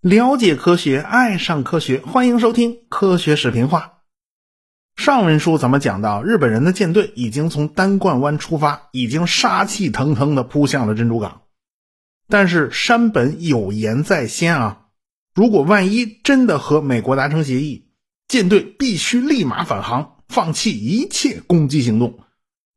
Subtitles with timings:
[0.00, 3.92] 了解科学，爱上科学，欢迎收听《科学视频化》。
[5.02, 11.42] 上文书咱们讲到，日本人的舰队已经从丹冠湾出发，已经杀气腾腾的扑向了珍珠港。
[12.28, 14.86] 但是山本有言在先啊，
[15.36, 17.86] 如果万一真的和美国达成协议，
[18.26, 22.18] 舰队必须立马返航，放弃一切攻击行动。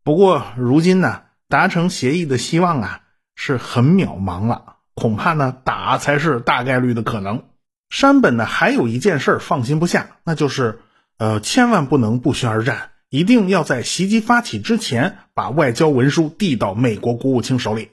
[0.03, 3.01] 不过如今呢，达成协议的希望啊
[3.35, 7.43] 是很渺茫了，恐怕呢打才是大概率的可能。
[7.89, 10.79] 山本呢还有一件事放心不下，那就是。
[11.19, 17.89] 呃，千万不能不宣而战，一定要在袭击发起之前把外交文书递到美国国务卿手里。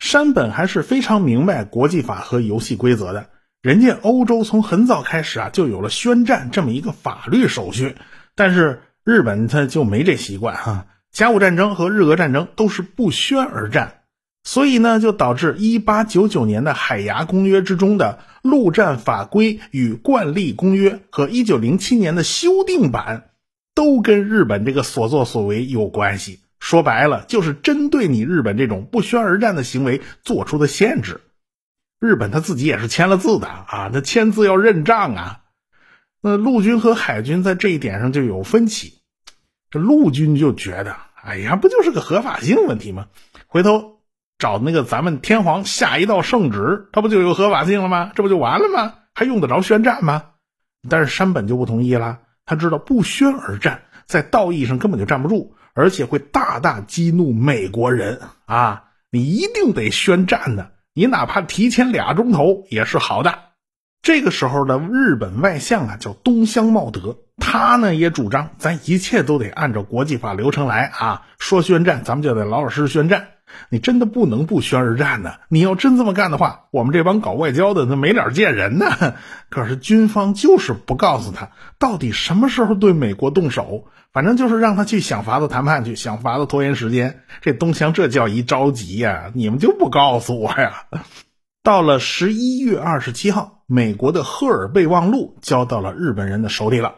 [0.00, 3.30] 山本还是非常明白国际法和游戏规则的，
[3.62, 7.94] 人家欧洲从很早开始啊就有了宣战这么一个法律手续，
[8.34, 10.86] 但是日本他就没这习惯哈。
[11.16, 14.02] 甲午战争和日俄战争都是不宣而战。
[14.44, 23.30] 所以呢，就导致一八九九年的海牙公约之中的陆战法规与惯例公约和一九零七年的修订版，
[23.74, 26.40] 都跟日本这个所作所为有关系。
[26.60, 31.22] 说白了，就是针对你日本这种不宣而战的行为做出的限制。
[31.98, 35.40] 日本他自己也是签了字的啊，他签字要认账啊。
[36.20, 38.98] 那陆军和海军在这一点上就有分歧。
[39.78, 43.06] 陆军就觉得，哎呀，不就是个合法性问题吗？
[43.46, 43.96] 回头。
[44.38, 48.12] 找那个咱们天皇下一道圣旨，他不就有合法性了吗？
[48.14, 48.92] 这不就完了吗？
[49.14, 50.24] 还用得着宣战吗？
[50.90, 58.84] 但是山本就不同意了，他知道不宣而战，在道义上根本就站不住，而且会大大激怒美国人啊！
[59.10, 63.38] 你一定得宣战的，你哪怕提前俩钟头也是好的。
[64.06, 73.30] 这个时候的日本外相啊，叫东乡茂德，他呢也主张咱一切都得按照国际法流程来啊，说宣战，咱们就得老老实实宣战。
[73.68, 75.32] 你真的不能不宣而战呢？
[75.48, 78.86] 你要真这么干的话，我们这帮搞外交的那没脸见人呢。
[79.50, 87.22] 可是军方就是不告诉他到底什么时候对美国动手，反正就是让他去想法子谈判去，想法子拖延时间。
[87.40, 89.32] 这东乡这叫一着急呀！
[89.34, 90.84] 你们就不告诉我呀？
[91.64, 96.94] 到了十一月二十七号，美国的赫尔备忘录交到了日本人的手里了。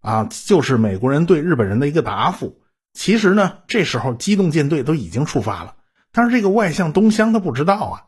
[0.00, 2.60] 啊，就是美国人对日本人的一个答复。
[2.94, 5.74] 其实呢，这时候机动舰队都已经出发了。
[6.12, 8.02] 但是这个外相东乡他不知道啊，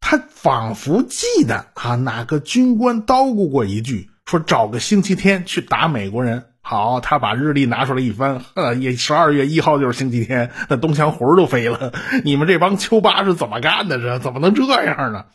[0.00, 6.46] 他仿佛记得啊哪个军官叨咕过一句，说找个星期天去打美国人。
[6.62, 11.92] 好，他把日历拿出来一翻，呵，也十二月一号就是星期天，那东乡魂都飞了。
[12.24, 13.98] 你们这帮丘八是怎么干的？
[13.98, 15.26] 这怎么能这样呢？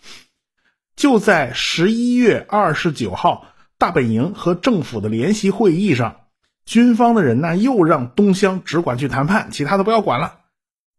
[0.96, 3.46] 就在十一月二十九号，
[3.78, 6.18] 大本营和政府的联席会议上，
[6.66, 10.40] 军方的人呢又让东乡只管去谈判，其他的不要管了。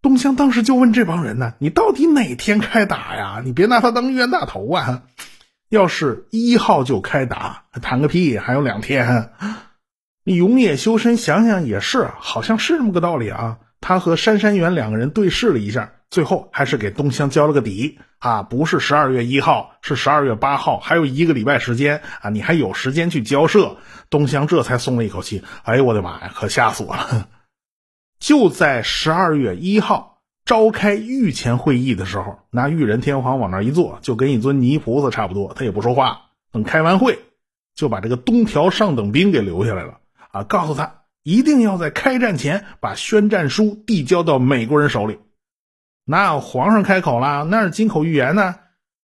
[0.00, 3.42] 东乡当时就问这帮人呢：“你到底哪天开打呀？
[3.44, 5.02] 你别拿他当冤大头啊！
[5.68, 8.36] 要是一号就开打，谈个屁！
[8.36, 9.30] 还有两天。”
[10.24, 13.58] 你永野修身想想也是，好像是这么个道理啊。
[13.82, 23.76] 他和杉山元两个人对视了一下，最后还是给东乡交了个底啊，不是十二月一号，是十二月八号，还有一个礼拜时间啊，你还有时间去交涉。
[24.08, 25.42] 东乡这才松了一口气。
[25.64, 27.28] 哎呦我的妈呀，可吓死我了！
[28.20, 36.26] 就在十二月一号召开御前会议的时候，拿裕仁天皇往那一坐，就跟一尊泥菩萨差不多，他也不说话。
[36.52, 37.18] 等开完会，
[37.74, 39.98] 就把这个东条上等兵给留下来了
[40.30, 45.18] 啊，告诉他一定要在开战前把宣战书递交到美国人手里。
[46.04, 48.56] 那皇上开口了，那是金口玉言呢。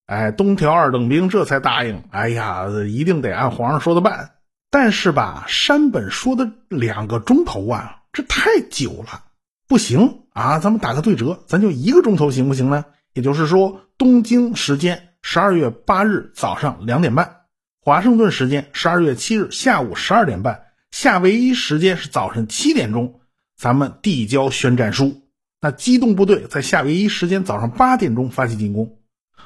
[0.06, 2.02] 哎，东条二等兵这才答应。
[2.10, 4.30] 哎呀，一定得按皇上说的办。
[4.70, 7.96] 但是吧，山本说的两个钟头啊。
[8.10, 9.22] 这太久了，
[9.68, 10.58] 不行啊！
[10.58, 12.84] 咱们打个对折，咱就一个钟头行不行呢？
[13.12, 17.42] 也就是说，东京时间十二月八日早上两点半，
[17.80, 20.58] 华盛顿时间十二月七日下午十二点半，
[20.90, 23.20] 夏威夷时间是早晨七点钟，
[23.56, 25.22] 咱们递交宣战书。
[25.60, 28.98] 那机动部队在夏威夷时间早上八点钟发起进攻，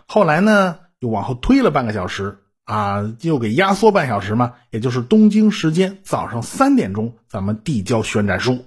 [0.06, 2.38] 后来呢又往后推了半个小时。
[2.64, 8.64] 啊，又给压缩半小时嘛，也就是东京时间早上三点钟，咱们递交宣战书。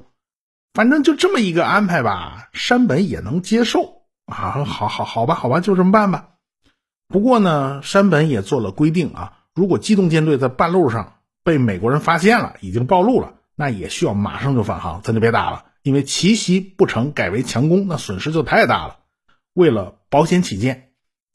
[0.73, 4.65] 反正就这么一个安排吧，山本也能接受啊。
[4.65, 6.31] 好好好吧，好吧，就这么办吧。
[7.07, 11.14] 不过呢，山本也做了规定啊，如果机动舰队在半路上
[11.45, 18.97] 被美国人发现了，已经暴露了，那也需要马上就返航，咱就别打了，因为奇袭不成，改为强攻，那损失就太大了。
[19.53, 20.81] 为了保险起见。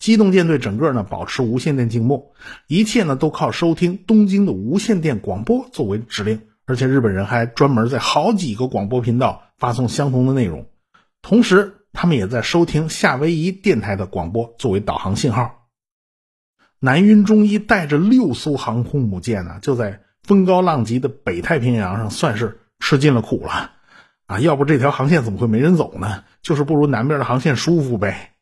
[0.01, 2.33] 机动舰队整个呢保持无线电静默，
[2.67, 10.65] 一切呢都靠收听东京的无线电广播作为指令，而且日本人还专门在好几个广播频道发送相同的内容。
[11.21, 15.60] 同时，他们也在收听夏威夷电台的广播作为导航信号。
[16.82, 23.73] 南云中一带着六艘航空母舰呢，就在风高浪急的北太平洋上算是吃尽了苦了
[24.27, 24.41] 啊！
[24.41, 26.25] 要不这条航线怎么会没人走呢？
[26.41, 28.32] 就是不如南边的航线舒服呗。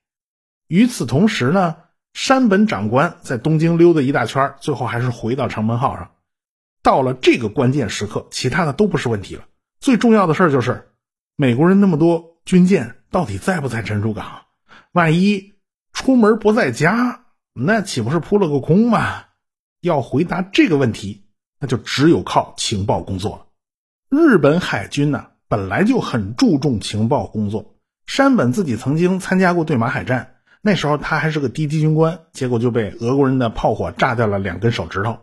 [0.69, 1.77] 与此同时呢，
[2.13, 6.13] 山本长官在东京溜达一大圈，最后还是回到长门号上。
[6.81, 9.45] 到了这个关键时刻，其他的都不是问题了。
[9.81, 10.91] 最重要的事儿就是，
[11.35, 14.43] 美国人那么多军舰到底在不在珍珠港？
[14.93, 15.55] 万一
[15.93, 17.25] 出门不在家，
[17.61, 19.25] 那岂不是扑了个空吗？
[19.81, 21.25] 要回答这个问题，
[21.61, 23.47] 那就只有靠情报工作了。
[24.11, 27.77] 日本海军呢，本来就很注重情报工作。
[28.07, 30.35] 山本自己曾经参加过对马海战。
[30.63, 35.19] 那时候他还是个低级军官，结果就被俄国人的炮火炸掉了两根手指头。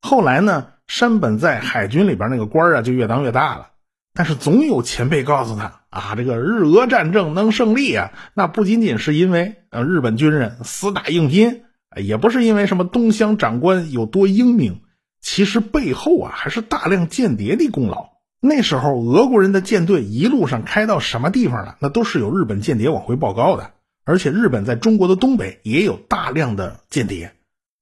[0.00, 3.70] 后来呢，山本在海军里边那个官啊就越当越大了。
[4.14, 11.64] 但是总有前辈告诉他啊，这个日俄战争能胜利啊，那不仅仅是因为呃日本军人死打硬拼，
[11.96, 14.82] 也不是因为什么东乡长官有多英明，
[15.20, 18.10] 其实背后啊还是大量间谍的功劳。
[18.40, 23.72] 那时候俄国人的舰队一路上开到什么地方了，那都是有日本间谍往回报告的。
[24.04, 27.32] 而且日本在中国的东北也有大量的间谍，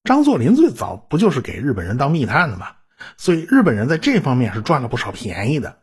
[0.05, 2.69] 张作霖最早不就是给日本人当密探的吗？
[3.19, 5.79] 所以日本人在这方面是赚了不少便宜的。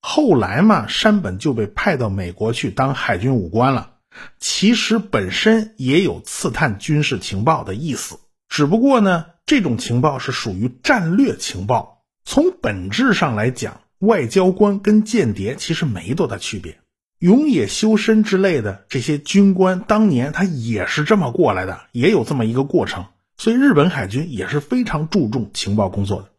[0.00, 3.91] 后来嘛，山本就被派到美国去当海军武官了。
[4.38, 8.18] 其实本身也有刺探军事情报的意思，
[8.48, 12.04] 只不过呢，这种情报是属于战略情报。
[12.24, 16.78] 从本质上来讲，外交官跟间谍其实没多大区别。
[17.18, 23.06] 永野修身之类的这些军官，当年他也是这么过来的，也有这么一个过程。
[23.38, 26.30] 所以日本海军也是非常注重情报工作的。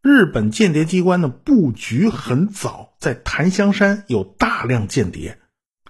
[0.00, 5.39] 日本间谍机关的布局很早，在檀香山有大量间谍。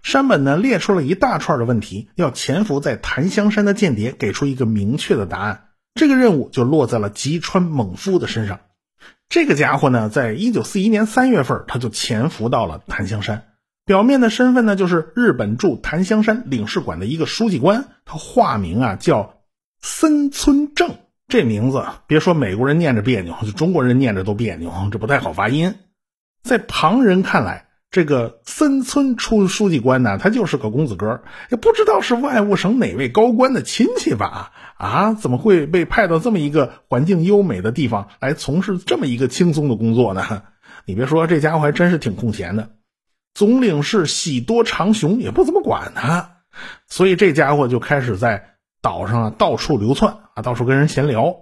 [0.02, 5.69] 山本呢列出了一大串的问题，要潜伏在檀香山的间谍给出一个明确的答案。
[5.94, 8.61] 这个任务就落在了吉川猛夫的身上。
[9.29, 13.44] 这个家伙呢，在一九四一年三月份，他就潜伏到了檀香山。
[13.85, 19.41] 表面的身份呢，就是日本驻檀香山领事馆的一个书记官，他化名啊叫
[19.81, 20.96] 森村正，
[21.26, 25.75] 这名字别说美国人念着别扭，就中国人念着都别扭，这不太好发音。
[26.43, 34.52] 在旁人看来，这个森村出书记官呢，他就是个公子哥，也不知道是外务省哪位高官的亲戚吧？
[34.76, 40.44] 啊，怎么会被派到这么一个环境优美的地方来从事这么一个轻松的工作呢？
[40.87, 42.70] 你别说，这家伙还真是挺空闲的。
[43.34, 46.36] 总领事喜多长雄也不怎么管他，
[46.86, 51.34] 所以这家伙就开始在岛上啊到处流窜啊，到处跟人闲聊。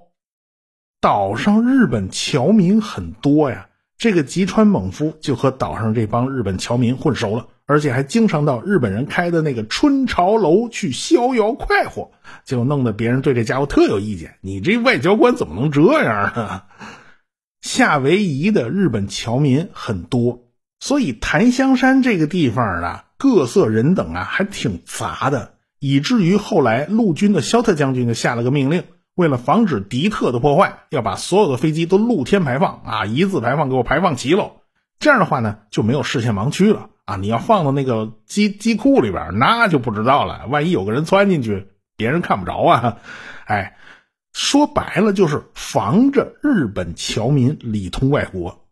[1.01, 3.69] 岛上日本侨民很多呀，
[3.99, 12.13] 这个吉川猛夫就和岛上这帮日本侨民混熟了，而且还经常到日本人开的那个春潮楼去逍遥快活，
[12.45, 14.37] 就弄得别人对这家伙特有意见。
[14.41, 16.67] 你这外交官怎么能这样啊？
[17.61, 20.45] 夏威夷的日本侨民很多。
[20.79, 28.85] 所以檀香山这个地方啊，各色人等啊，还挺杂的，以至于后来陆军的肖特将军就下了个命令，
[29.19, 34.61] 为了防止敌特的破坏，要把所有的飞机都露天排放啊，一字排放给我排放齐喽。
[35.01, 37.17] 这样的话呢，就没有视线盲区了啊。
[37.17, 42.99] 你要放到那个机机库里边，那就不知道了，万一有个人钻进去，别人看不着啊。
[43.45, 43.77] 哎，
[44.33, 48.69] 说白了就是防着日本侨民里通外国。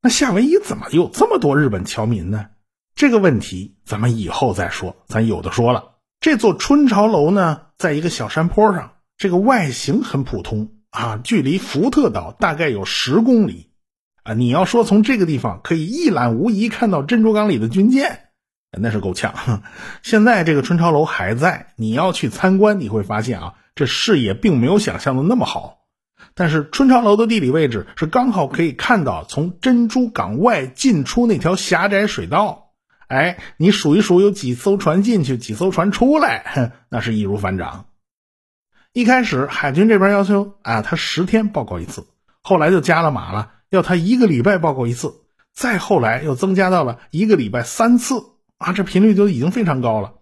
[0.00, 2.46] 那夏威夷怎么有这么多日本侨民呢？
[2.94, 5.96] 这个问题咱们以后再说，咱有的说了。
[6.20, 13.68] 这座春潮楼呢，在一个小山坡上，这个外形很普通啊，距离福特岛大概有十公里
[14.22, 14.32] 啊。
[14.32, 18.28] 你要说从这个地方可以一览无遗看到珍珠港里的军舰，
[18.70, 19.34] 那是够呛。
[20.04, 25.78] 现在这个春潮楼还在，你要去参观，你会发现啊，这视野并没有想象的那么好。
[26.34, 32.70] 但是春潮楼的地理位置是刚好可以看到从珍珠港外进出那条狭窄水道，
[33.08, 37.86] 哎，你数一数有几艘船进去，几艘船出来，那是易如反掌。
[38.98, 42.04] 一开始海军这边要求啊，他十天报告一次，
[42.42, 45.14] 后来就加了码了，要他一个礼拜报告一次，
[45.54, 48.20] 再后来又增加到了一个礼拜三次
[48.56, 50.14] 啊，这频率就已经非常高了。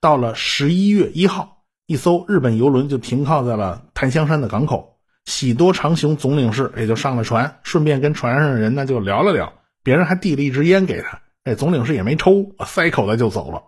[0.00, 4.98] 到了十一月一号，一艘日本游轮就停靠在了檀香山的港口。
[5.24, 9.50] 喜多长雄总领事也就上了船，顺便跟船上的人呢就聊了聊，
[9.82, 13.62] 别人还递了一支烟给他，哎，总领事也没抽，塞口袋就走了。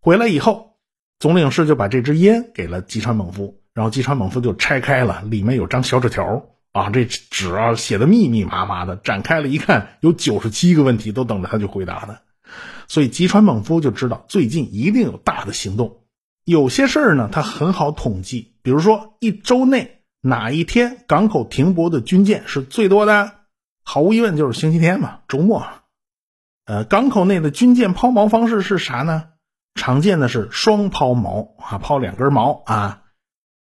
[0.00, 0.77] 回来以后，
[1.18, 12.18] 总领事就把这支烟给了吉川猛夫，然后吉川猛夫就拆开了，里面有张小纸条啊，这纸啊写的密密麻麻的，展开了一看，有九十七个问题都等着他去回答呢。
[12.86, 16.04] 所以吉川猛夫就知道最近一定有大的行动。
[16.44, 23.32] 有些事儿呢，他很好统计，比如说一周内哪一天港口停泊的军舰是最多的，
[23.82, 25.66] 毫无疑问就是星期天嘛，周末。
[26.64, 29.24] 呃，港口内的军舰抛锚方式是啥呢？
[29.78, 33.04] 常见的是双抛锚啊，抛两根锚啊。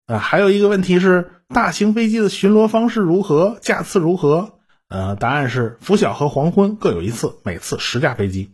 [0.09, 4.59] 呃，还有一个问题是，大型飞机的巡逻方式如何，架次如何？
[4.89, 8.51] 呃，答案是拂晓和黄昏各有一次，每次十架飞机。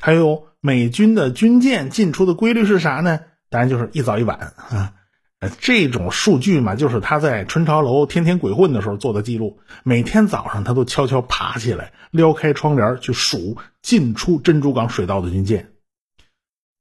[0.00, 3.20] 还有美军的军舰进出的规律是啥呢？
[3.48, 4.92] 答案就是一早一晚啊。
[5.60, 9.58] 这种数据嘛，就是他在春潮楼天天鬼混的时候做的记录。
[9.84, 15.72] 每天早上他都悄悄爬起来，撩开窗帘去数进出珍珠港水道的军舰。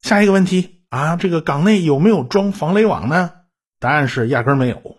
[0.06, 3.32] 下一个问题啊，这个港内有没有装防雷网呢？
[3.80, 4.98] 答案是压根没有。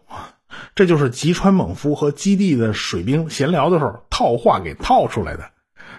[0.75, 5.53] 这就是吉川猛夫和基地的水兵闲聊的时候套话给套出来的。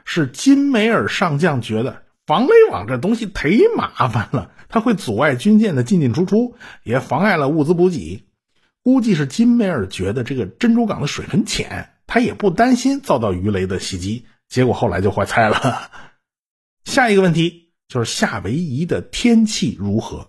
[0.04, 4.52] 是金梅尔上将觉得防雷网这东西忒麻烦了。
[4.68, 8.26] 它会阻碍军舰的进进出出，也妨碍了物资补给。
[8.84, 14.26] 估计是金梅尔觉得这个珍珠港的水很浅，他也不担心遭到鱼雷的袭击。
[14.50, 15.90] 结果后来就坏菜了。
[16.84, 20.28] 下一个问题就是夏威夷的天气如何？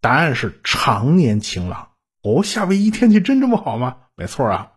[0.00, 1.88] 答案是常年晴朗。
[2.22, 3.96] 哦，夏威夷天气真这么好吗？
[4.16, 4.72] 没错啊。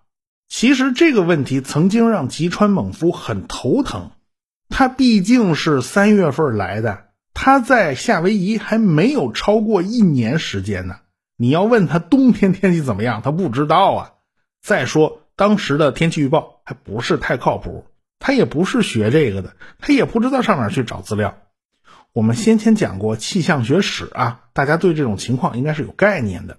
[0.50, 4.12] 其实这个问题曾经让吉川猛夫很头疼，
[4.69, 7.07] 他毕竟是三月份来的。
[7.34, 10.96] 他在夏威夷还没有超过一年时间呢，
[11.38, 14.13] 你要问他冬天天气怎么样，他不知道啊。
[14.62, 17.86] 再说当时的天气预报还不是太靠谱，
[18.19, 21.38] 他也不是学这个的，他也不知道上哪去找资料。
[22.17, 26.57] 我们先前讲过气象学史啊，大家对这种情况应该是有概念的。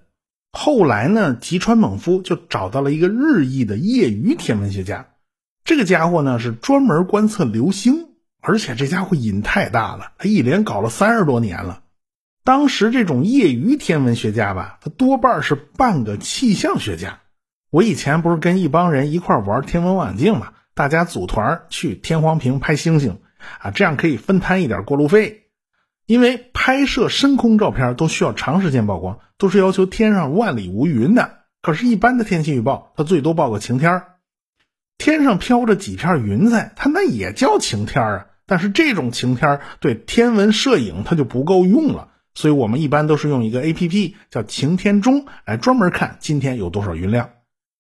[0.53, 5.07] 后来呢，吉川猛夫就找到了一个日裔的业余天文学家，
[5.65, 8.07] 这个家伙呢是专门观测流星。
[8.39, 11.81] 而且这家伙瘾太大了，他一连搞了三十多年了。
[12.45, 17.19] 当时这种业余天文学家吧，他多半是半个气象学家。
[17.69, 23.19] 我以前不是跟一帮人一块玩天文望远镜嘛，大家组团去天皇坪拍星星
[23.59, 25.38] 啊，这样可以分摊一点过路费。
[26.09, 31.41] 因为拍摄深空照片都需要长时间曝光，都是要求天上万里无云的。
[31.61, 34.01] 可是，一般的天气预报，它最多报个晴天
[34.97, 38.25] 天上飘着几片云彩，它那也叫晴天啊。
[38.47, 47.29] 但是这种晴天对天文摄影它就不够用了，所以我们一般都是用一个 A P P 叫晴天钟来专门看今天有多少云量。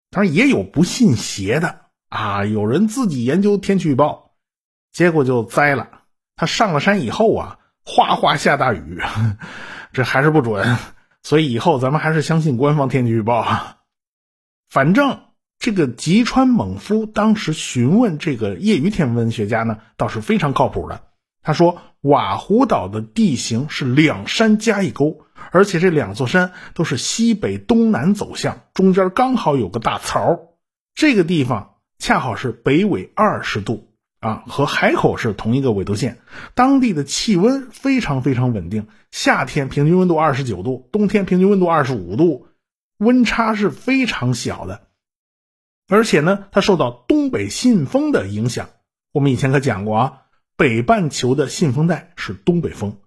[0.10, 4.32] 当然也有不信邪的啊，有人自己研究天气预报，
[4.92, 5.90] 结果就栽了。
[6.36, 9.02] 他上了山以后啊，哗哗下大雨，
[9.94, 10.78] 这还是不准。
[11.24, 13.78] 所以以后咱们还是相信官方天气预报啊，
[14.70, 15.22] 反正。
[15.62, 21.02] 这个吉川猛夫当时询问这个业余天文学家呢，倒是非常靠谱的。
[21.42, 30.40] 他说，瓦胡岛的地形是两山加一沟，而且这两座山都是西北东南走向，中间刚好有个大槽。
[30.96, 33.89] 这个地方恰好是北纬二十度
[34.20, 36.20] 啊，和海口是同一个纬度线。
[36.54, 42.48] 当地的气温非常非常稳定，夏天平均温度二十九度，冬天平均温度二十五度，
[42.98, 44.88] 温差是非常小的。
[45.88, 48.70] 而且呢，它受到东北信风的影响。
[49.12, 50.14] 我们以前可讲过啊，
[50.56, 52.98] 北半球的信风带是东北风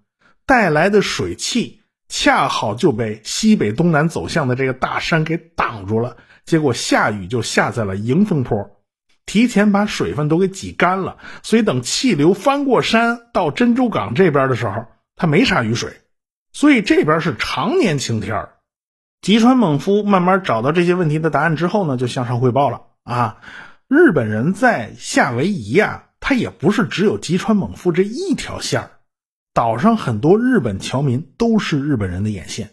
[0.46, 6.16] 带来的水汽，恰好就被西北东南走向的这个大山给挡住了。
[6.44, 8.81] 结果下雨就下在了迎风坡，
[9.26, 11.18] 提前把水分都给挤干了。
[11.42, 14.86] 所以等气流翻过山到珍珠港这边的时候，
[15.16, 16.00] 它没啥雨水，
[16.52, 18.54] 所以这边是常年晴天儿。
[19.20, 23.38] 吉川猛夫慢慢找到这些问题的答案之后呢，就向上汇报了啊！
[23.86, 28.90] 日本人在夏威夷啊，他也不是只有吉川猛夫这一条线儿，
[29.54, 32.70] 岛上很多日本侨民都是日本人的眼线。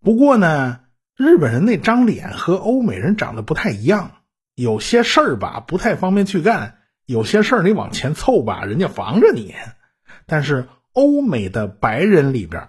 [0.00, 0.80] 不过呢，
[1.16, 4.12] 日本人那张脸和欧美人长得不太一样，
[4.60, 6.76] 有些事儿吧不太方便去干，
[7.06, 9.54] 有些事儿你往前凑吧，人家防着你。
[10.26, 12.68] 但是欧美的白人里边，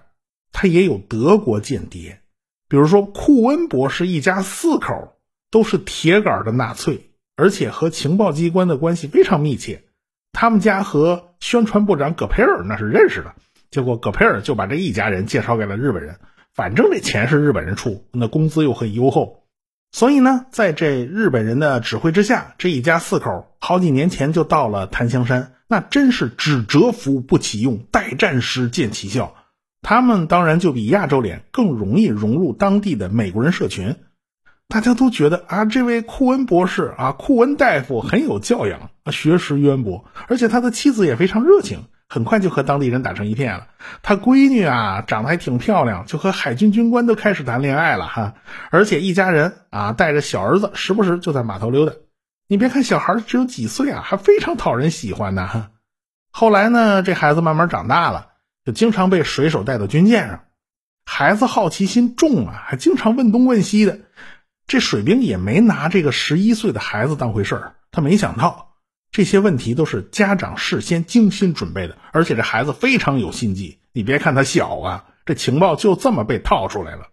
[0.52, 2.22] 他也有德国间谍。
[2.66, 5.18] 比如说，库恩博士一家四口
[5.50, 9.82] 都是铁杆的纳粹，而且和情报机关的关系非常密切。
[10.32, 13.34] 他们家和宣传部长葛培尔那是认识的，
[13.70, 16.16] 结果葛培尔就把这一家人介绍给了日本人。
[16.54, 19.41] 反正这钱是日本人出，那工资又很优厚，
[19.92, 25.52] 所以呢，在这日本人的指挥之下，这一家四口好几年前就到了檀香山。
[25.68, 29.34] 那真是只折服不起用，待战时见奇效。
[29.80, 33.96] 他们当然就比亚洲脸更容易融入当地的美国人社群，
[34.68, 43.68] 大家都觉得啊，这位库恩博士啊，库恩大夫很有教养啊，学识渊博，而且他的妻子也非常热情，很快就和当地人打成一片了。
[44.02, 48.34] 他闺女啊，长得还挺漂亮，就和海军军官都开始谈恋爱了哈。
[48.70, 51.94] 而且一家人啊，带着小儿子，时不时就在码头溜达。
[52.48, 55.70] 你别看小孩只有几岁啊，还非常讨人喜欢呢哈。
[56.30, 58.26] 后来呢，这孩子慢慢长大了，
[58.66, 60.40] 就经常被水手带到军舰上。
[61.06, 64.00] 孩子好奇心重啊，还经常问东问西的。
[64.66, 68.71] 这水兵也没拿这个十一岁的孩子当回事儿，他没想到
[69.12, 73.78] 这些问题都是家长事先精心准备的，而且这孩子非常有心计。
[73.92, 77.08] 你别看他小啊，这情报就这么被套出来了。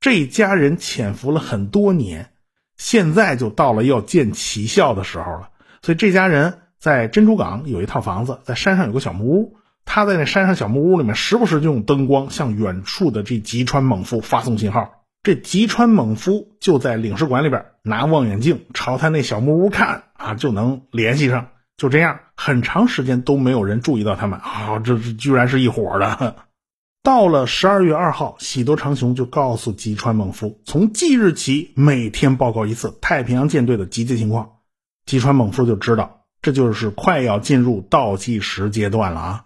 [0.00, 2.30] 这家人潜伏了很多年，
[2.78, 5.50] 现在就到了要见奇效的时候了。
[5.82, 9.56] 所以这家人在珍珠港有一套房子，在山上有个小木屋。
[9.84, 15.04] 他在那山上小木屋里面，时不时就用灯光向远处的这吉川猛夫发送信号。
[15.22, 21.48] 这吉川猛夫就在领事馆里边拿望远镜朝他那小木屋看啊，就能联系上。
[21.76, 26.36] 就这样，很长时间都没有人注意到他们啊，这这居然是一伙的。
[27.02, 34.52] 到了十二月二号，喜多长雄就告诉吉川猛夫，从即日起每天报告一次太平洋舰队的集结情况。
[35.04, 39.44] 吉川猛夫就知道，这就是快要进入倒计时阶段了啊。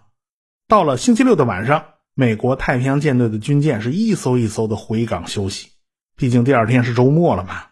[0.67, 1.83] 到了星期六的晚上。
[2.15, 5.69] 美国太平洋舰队的军舰是一艘一艘的回港休息，
[6.17, 7.67] 毕竟第二天是周末了嘛。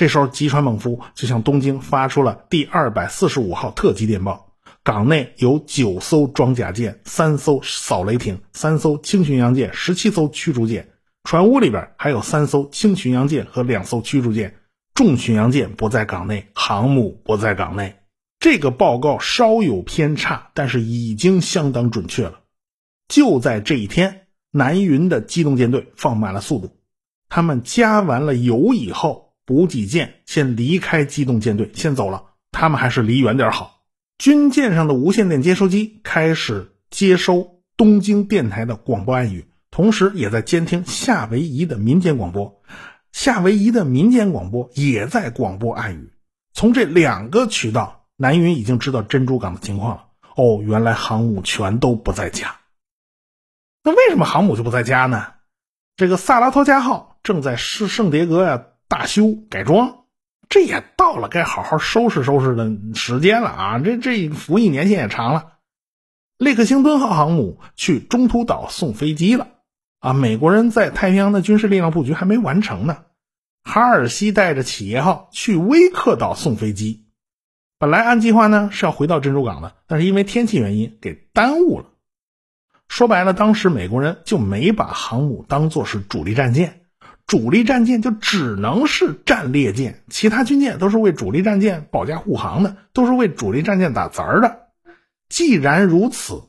[0.00, 10.88] 这时候，吉川猛夫就向东京发出了第二百四十五号特急电报：港内有九艘装甲舰、三艘扫雷艇、三艘轻巡洋舰、十七艘驱逐舰，
[11.24, 14.54] 船坞里边还有三艘轻巡洋舰和两艘驱逐舰，
[14.94, 17.96] 重巡洋舰不在港内，航母不在港内。
[18.38, 22.40] 这个报告稍有偏差，但是已经相当准确了。
[23.06, 26.70] 就在这一天，南云的机动舰队放慢了速度，
[27.28, 32.26] 他们加完了油以后，补给舰先离开机动舰队，先走了。
[32.52, 33.80] 他们还是离远点好。
[34.16, 42.62] 军舰上的无线电接收机开始接收东京电台的广播暗语，同时也在监听夏威夷的民间广播。
[43.10, 46.12] 夏威夷的民间广播也在广播暗语。
[46.54, 50.04] 从这两个渠道，南云已经知道珍珠港的情况了。
[50.36, 52.54] 哦，原来航母全都不在家。
[53.82, 55.26] 那为什么航母就不在家呢？
[55.96, 60.00] 这个萨拉托加号正在圣圣迭戈呀大修改装，
[60.48, 63.78] 这也到了该好好收拾收拾的时间了啊！
[63.78, 65.52] 这这服役年限也长了。
[66.38, 69.46] 列克星敦号航母去中途岛送飞机了
[70.00, 70.12] 啊！
[70.12, 73.04] 美国人在太平洋的军事力量布局还没完成呢。
[73.62, 77.06] 哈尔西带着企业号去威克岛送飞机，
[77.78, 81.86] 本来按计划呢是要回到珍珠港的，但是因为天气原因给耽误了。
[82.88, 86.79] 说白了，当时美国人就没把航母当做是主力战舰，
[87.30, 94.62] 主力战舰就只能是战列舰，其他军舰都是为主力战舰保驾护航的，都是为主力战舰打杂儿的。
[95.28, 96.42] 既然如此，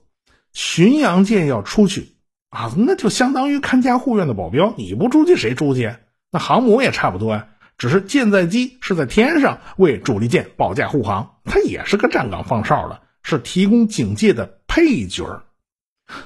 [0.53, 2.15] 巡洋舰要出去
[2.49, 5.93] 啊，那就相当于看家护院的保镖，你不出去谁出去？
[6.31, 15.43] 那航母也差不多呀，只是舰载机是在天上为主力舰保驾护航，它也是个站岗放哨的，是提供警戒的配角。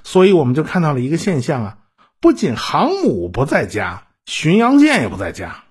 [0.05, 1.77] 所以我们就看到了一个现象啊，
[2.21, 5.63] 不仅航母不在家，巡洋舰也不在家。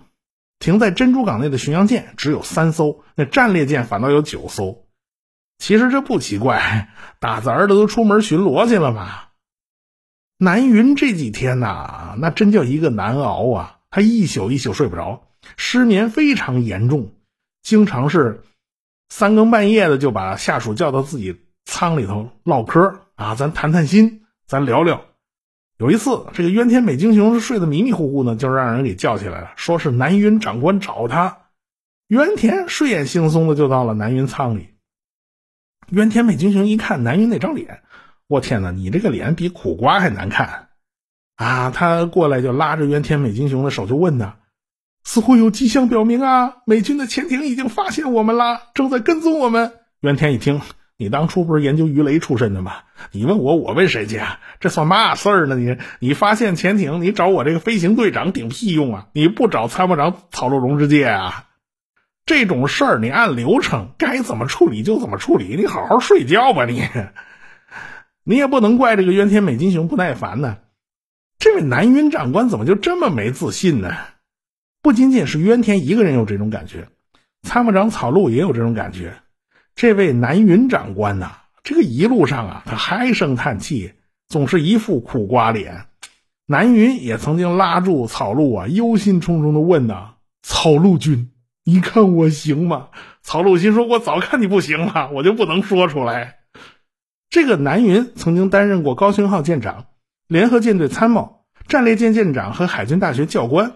[0.58, 4.86] 停在珍珠港内的巡洋舰只有三艘，那战列舰反倒有九艘。
[5.58, 6.88] 其实这不奇怪，
[7.20, 9.24] 打杂的都出门巡逻去了嘛。
[10.38, 13.78] 南云这几天呐，那真叫一个难熬啊！
[13.90, 17.12] 他一宿一宿睡不着，失眠非常严重，
[17.62, 18.42] 经常是
[19.08, 23.00] 三更半夜的就把下属叫到自己舱里头唠嗑。
[23.16, 25.04] 啊，咱谈谈心，咱聊聊。
[25.78, 31.38] 有一次，这个渊天美金雄睡得迷迷糊糊呢，就让人给叫起来了，说是南云长官找他。
[32.08, 34.68] 渊田睡眼惺忪的就到了南云舱里。
[35.90, 37.82] 渊天美金雄一看南云那张脸，
[38.28, 40.68] 我天哪，你这个脸比苦瓜还难看
[41.34, 41.70] 啊！
[41.70, 44.37] 他过来就拉着渊天美金雄的手就问他
[45.02, 50.60] ：“似乎有迹象表明啊，美军的潜艇已经发现我们了，正在跟踪我们。”渊天一听。
[50.96, 52.76] 你当初不是研究鱼雷出身的吗？
[53.11, 54.38] 你问我，我问谁去啊？
[54.61, 55.57] 这算嘛事儿呢？
[55.57, 59.09] 你你发现潜艇，你找我这个飞行队长顶屁用啊？
[59.12, 61.46] 你不找参谋长草鹿龙之介啊？
[62.26, 66.88] 这种事儿你按流程该怎么处理就怎么处理，你好好睡觉吧你。
[68.22, 70.59] 你也不能怪这个渊天美金雄不耐烦呢。
[71.38, 73.94] 这位南云长官怎么就这么没自信呢？
[74.80, 76.87] 不仅仅是渊天一个人有这种感觉，
[77.42, 79.16] 参谋长草鹿也有这种感觉。
[79.74, 81.32] 这位南云长官呐，
[81.62, 83.92] 这个一路上啊，他唉声叹气，
[84.28, 85.87] 总是一副苦瓜脸。
[86.46, 90.14] 南云也曾经拉住草鹿啊，忧心忡忡的问呐
[90.46, 91.30] ：“草鹿君，
[91.64, 92.88] 你看我行吗？”
[93.22, 96.37] 草鹿心说：“我早看你不行了，我就不能说出来。”
[97.30, 99.87] 这个南云曾经担任过高星号舰长、
[100.28, 103.72] 联合舰队参谋、战列舰舰长和海军大学教官。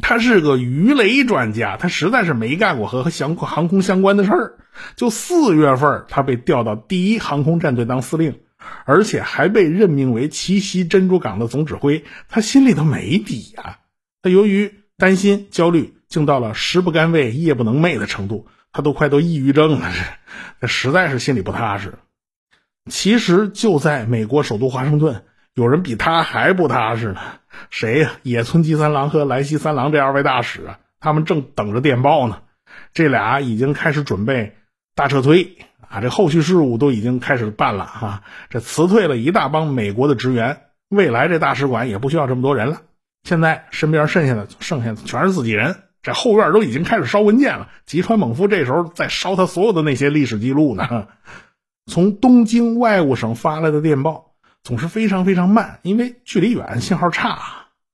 [0.00, 4.58] 他是个鱼雷专家，他实在是没干过和和相航空相关的事儿。
[4.96, 8.40] 就四月份，他被调到第一航空战队当司令，
[8.86, 12.04] 而且还被任命为奇袭珍珠港的总指挥。
[12.28, 13.80] 他心里头没底呀。
[14.22, 18.46] 他由于担心、焦虑，竟到了食不甘味、夜不能寐的程度。
[18.72, 21.98] 他都快都抑郁症了，这这实在是心里不踏实。
[22.90, 27.20] 其实就在美国首都华盛顿，有人比他还不踏实呢。
[27.68, 28.12] 谁呀？
[28.22, 32.38] 野村吉三郎和莱西三郎这二位大使啊，他们正等着电报呢。
[32.94, 34.56] 这俩已经开始准备
[34.94, 38.22] 大撤退啊，这后续事务都已经开始办了哈。
[38.48, 42.80] 这辞退了一大帮美国的职员，未来这大使馆也不需要这么多人了。
[43.24, 47.68] 现在身边剩下的剩下的全是自己人，这后院都已经开始烧文件了。
[47.84, 51.08] 吉川猛夫这时候在烧他所有的那些历史记录呢。
[51.86, 54.31] 从东京外务省发来的电报。
[54.62, 57.38] 总是非常非常慢，因为距离远，信号差，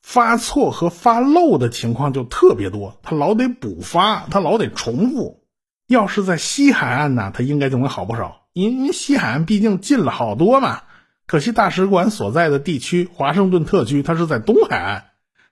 [0.02, 2.98] 发错和发漏的情况就特别多。
[3.02, 5.44] 他老得补发，他老得重复。
[5.86, 10.82] 要是在西海岸呢，他应该就能好不少，因为西海岸毕竟近了好多嘛。
[11.26, 15.04] 可惜大使馆所在的地区华盛顿特区，它是在东海岸。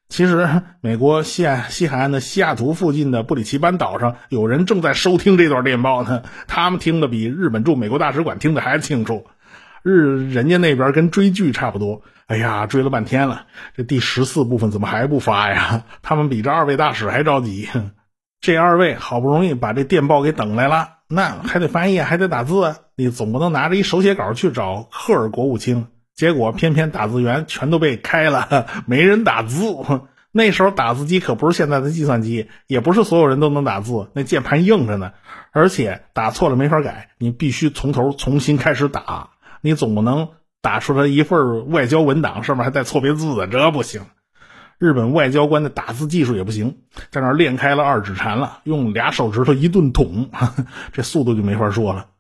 [0.09, 9.27] 其实美国西岸西海岸的西雅图附近的布里奇班岛上，有人正在收听这段电报呢，他们听的比日本驻美国大使馆听的还清楚。
[9.89, 13.47] 日人家那边跟追剧差不多，哎呀，追了半天了，
[13.77, 15.85] 这第十四部分怎么还不发呀？
[16.03, 17.69] 他们比这二位大使还着急。
[18.43, 29.65] 这二位好不容易把这电报给等来了，那还得翻译，还得打字，你总不能拿着一手写稿去找赫尔国务卿，结果偏偏打字员全都被开了， 没人打字。
[30.33, 35.13] 那时候打字机可不是现在的计算机，也不是所有人都能打字，那键盘硬着呢，
[35.53, 39.31] 而且打错了没法改，你必须从头重新开始打。
[39.67, 40.29] 你总不能
[40.63, 44.03] 打出来一份外交文档，上面还带错别字的，这不行。
[44.79, 46.77] 日本外交官的打字技术也不行，
[47.11, 50.31] 在那练开了二指禅了，用俩手指头一顿捅，
[50.95, 52.11] 这速度就没法说了。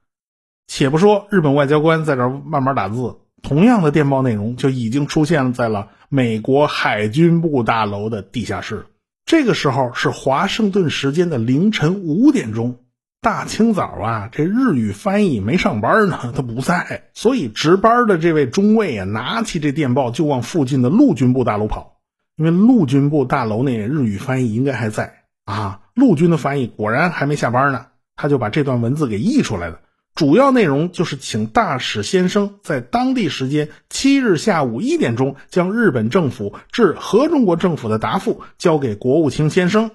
[0.66, 8.86] 且不说日本外交官在这慢慢打字，同样的电报内容就已经出现在了美国海军部大楼的地下室。
[9.24, 12.80] 这个时候是华盛顿时间的凌晨五点钟。
[13.26, 21.96] 大清早啊，这日语翻译没上班呢，他不在，所以值班的这位中尉啊，拿起这电报就往附近的陆军部大楼跑，
[22.36, 25.80] 因为陆军部大楼那日语翻译应该还在啊。
[25.92, 29.80] 陆军的翻译果然还没下班呢，他就把这段文字给译出来了。
[30.14, 39.90] 主要内容就是请大使先生在当地时间七日下午一点钟，将日本政府致合中国政府的答复交给国务卿先生。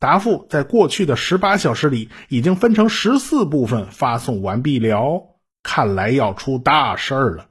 [0.00, 5.22] 答复在过去的十八小时里已经分成十四部分发送完毕了，
[5.62, 7.46] 看来要出大事儿了。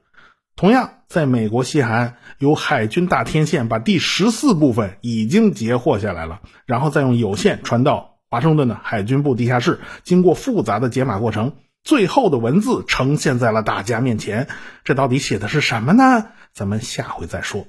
[0.56, 11.52] 同样，在美国西海岸，由海军大天线把第十四部分已经截获下来了，然后再用有线传到华盛顿的海军部地下室，经过复杂的解码过程，
[11.84, 14.48] 最后的文字呈现在了大家面前。
[14.84, 16.26] 这到底写的是什么呢？
[16.52, 17.66] 咱们下回再说。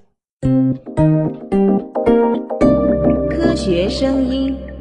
[3.69, 4.78] 学声音。